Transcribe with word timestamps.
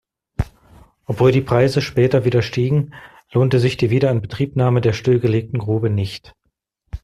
Obwohl 1.05 1.31
die 1.31 1.41
Preise 1.43 1.79
später 1.79 2.25
wieder 2.25 2.41
stiegen, 2.41 2.95
lohnte 3.33 3.59
sich 3.59 3.77
die 3.77 3.91
Wiederinbetriebnahme 3.91 4.81
der 4.81 4.93
stillgelegten 4.93 5.59
Grube 5.59 5.91
nicht. 5.91 6.33